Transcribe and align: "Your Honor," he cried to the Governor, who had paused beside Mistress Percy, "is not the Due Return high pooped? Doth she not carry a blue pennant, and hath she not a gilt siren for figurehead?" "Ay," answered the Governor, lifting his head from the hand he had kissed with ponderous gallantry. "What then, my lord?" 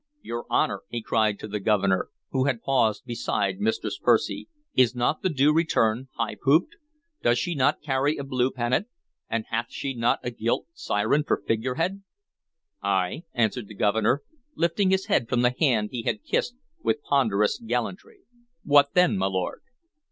"Your 0.23 0.47
Honor," 0.49 0.81
he 0.89 1.03
cried 1.03 1.37
to 1.37 1.47
the 1.47 1.59
Governor, 1.59 2.09
who 2.31 2.45
had 2.45 2.63
paused 2.63 3.05
beside 3.05 3.59
Mistress 3.59 3.99
Percy, 3.99 4.47
"is 4.73 4.95
not 4.95 5.21
the 5.21 5.29
Due 5.29 5.53
Return 5.53 6.07
high 6.15 6.33
pooped? 6.43 6.75
Doth 7.21 7.37
she 7.37 7.53
not 7.53 7.83
carry 7.83 8.17
a 8.17 8.23
blue 8.23 8.49
pennant, 8.49 8.87
and 9.29 9.45
hath 9.51 9.67
she 9.69 9.93
not 9.93 10.17
a 10.23 10.31
gilt 10.31 10.65
siren 10.73 11.23
for 11.23 11.43
figurehead?" 11.45 12.01
"Ay," 12.81 13.25
answered 13.35 13.67
the 13.67 13.75
Governor, 13.75 14.23
lifting 14.55 14.89
his 14.89 15.05
head 15.05 15.29
from 15.29 15.43
the 15.43 15.53
hand 15.59 15.89
he 15.91 16.01
had 16.01 16.23
kissed 16.23 16.55
with 16.81 17.03
ponderous 17.03 17.59
gallantry. 17.63 18.21
"What 18.63 18.95
then, 18.95 19.19
my 19.19 19.27
lord?" 19.27 19.61